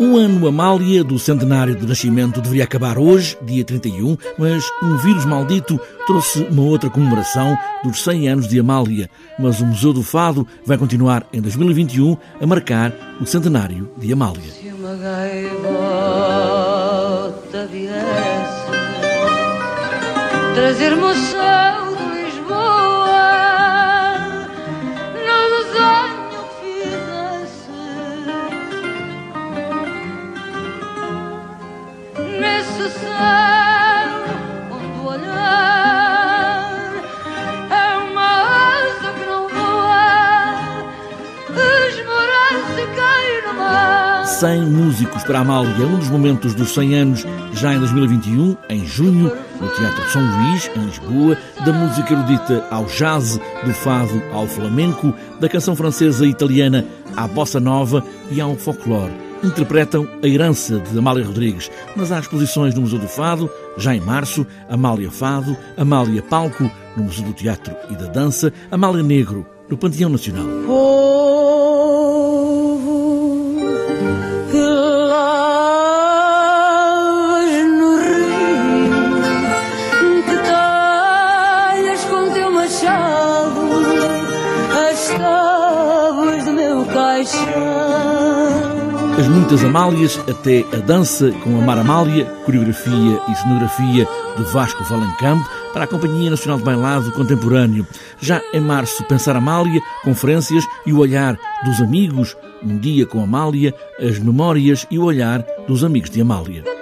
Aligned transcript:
O 0.00 0.16
ano 0.16 0.48
Amália 0.48 1.04
do 1.04 1.18
centenário 1.18 1.76
do 1.76 1.86
nascimento 1.86 2.40
deveria 2.40 2.64
acabar 2.64 2.96
hoje, 2.96 3.36
dia 3.42 3.62
31, 3.64 4.16
mas 4.38 4.64
um 4.82 4.96
vírus 4.96 5.26
maldito 5.26 5.78
trouxe 6.06 6.42
uma 6.44 6.62
outra 6.62 6.88
comemoração 6.88 7.54
dos 7.84 8.02
100 8.02 8.28
anos 8.28 8.48
de 8.48 8.58
Amália. 8.58 9.10
Mas 9.38 9.60
o 9.60 9.66
Museu 9.66 9.92
do 9.92 10.02
Fado 10.02 10.46
vai 10.64 10.78
continuar 10.78 11.26
em 11.34 11.40
2021 11.42 12.16
a 12.40 12.46
marcar 12.46 12.92
o 13.20 13.26
centenário 13.26 13.90
de 13.98 14.10
Amália. 14.10 14.52
trazer-me 20.54 21.14
de 21.14 22.04
Lisboa. 22.24 23.26
No 25.26 25.38
desenho 25.50 26.40
fizesse 26.60 27.80
nesse 32.38 32.86
céu. 32.98 33.61
100 44.42 44.62
músicos 44.62 45.22
para 45.22 45.38
a 45.38 45.42
Amália, 45.42 45.72
é 45.84 45.86
um 45.86 46.00
dos 46.00 46.08
momentos 46.08 46.52
dos 46.52 46.74
100 46.74 46.94
anos, 46.96 47.24
já 47.52 47.74
em 47.74 47.78
2021, 47.78 48.56
em 48.70 48.84
junho, 48.84 49.30
no 49.60 49.68
Teatro 49.68 50.04
de 50.04 50.10
São 50.10 50.20
Luís, 50.20 50.68
em 50.74 50.84
Lisboa, 50.84 51.38
da 51.64 51.72
música 51.72 52.12
erudita 52.12 52.66
ao 52.68 52.86
jazz, 52.86 53.38
do 53.64 53.72
fado 53.72 54.20
ao 54.32 54.48
flamenco, 54.48 55.14
da 55.38 55.48
canção 55.48 55.76
francesa 55.76 56.26
e 56.26 56.30
italiana 56.30 56.84
à 57.16 57.28
bossa 57.28 57.60
nova 57.60 58.04
e 58.32 58.40
ao 58.40 58.56
folclore. 58.56 59.12
Interpretam 59.44 60.08
a 60.20 60.26
herança 60.26 60.80
de 60.80 60.98
Amália 60.98 61.24
Rodrigues, 61.24 61.70
mas 61.94 62.10
há 62.10 62.18
exposições 62.18 62.74
no 62.74 62.80
Museu 62.80 62.98
do 62.98 63.06
Fado, 63.06 63.48
já 63.76 63.94
em 63.94 64.00
março, 64.00 64.44
Amália 64.68 65.12
Fado, 65.12 65.56
Amália 65.76 66.20
Palco, 66.20 66.68
no 66.96 67.04
Museu 67.04 67.22
do 67.22 67.32
Teatro 67.32 67.76
e 67.90 67.94
da 67.94 68.06
Dança, 68.06 68.52
Amália 68.72 69.04
Negro, 69.04 69.46
no 69.70 69.78
Panteão 69.78 70.10
Nacional. 70.10 70.46
Oh. 70.68 71.61
As 89.18 89.28
muitas 89.28 89.62
Amálias, 89.62 90.18
até 90.28 90.64
a 90.72 90.80
dança 90.80 91.30
com 91.44 91.56
a 91.58 91.60
Mar 91.60 91.78
Amália, 91.78 92.24
coreografia 92.44 93.20
e 93.28 93.34
cenografia 93.36 94.08
de 94.36 94.42
Vasco 94.52 94.82
Valencampo 94.84 95.48
para 95.72 95.84
a 95.84 95.86
Companhia 95.86 96.30
Nacional 96.30 96.58
de 96.58 96.64
Bailado 96.64 97.12
Contemporâneo. 97.12 97.86
Já 98.20 98.40
em 98.52 98.60
março, 98.60 99.04
Pensar 99.04 99.36
Amália, 99.36 99.80
conferências 100.02 100.64
e 100.86 100.92
o 100.92 100.98
olhar 100.98 101.38
dos 101.64 101.80
amigos, 101.80 102.36
um 102.62 102.78
dia 102.78 103.06
com 103.06 103.22
Amália, 103.22 103.74
as 103.98 104.18
memórias 104.18 104.86
e 104.90 104.98
o 104.98 105.04
olhar 105.04 105.44
dos 105.68 105.84
amigos 105.84 106.10
de 106.10 106.20
Amália. 106.20 106.81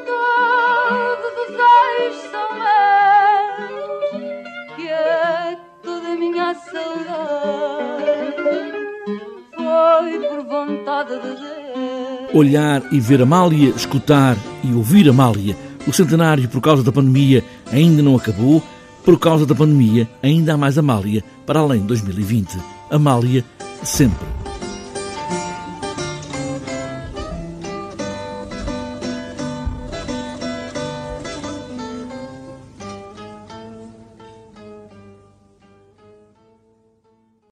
Olhar 12.33 12.83
e 12.93 13.01
ver 13.01 13.23
Amália, 13.23 13.71
escutar 13.71 14.37
e 14.63 14.73
ouvir 14.73 15.09
Amália. 15.09 15.57
O 15.87 15.93
centenário, 15.93 16.49
por 16.49 16.61
causa 16.61 16.83
da 16.83 16.93
pandemia, 16.93 17.45
ainda 17.73 18.03
não 18.03 18.17
acabou. 18.17 18.63
Por 19.05 19.19
causa 19.19 19.47
da 19.47 19.55
pandemia, 19.55 20.09
ainda 20.23 20.55
há 20.55 20.57
mais 20.57 20.77
Amália 20.77 21.25
para 21.47 21.61
além 21.61 21.81
de 21.81 21.87
2020. 21.87 22.59
Amália, 22.91 23.45
sempre. 23.83 24.40